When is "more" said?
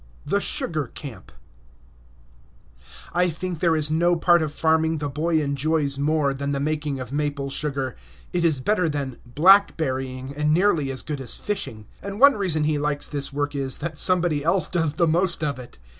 5.99-6.33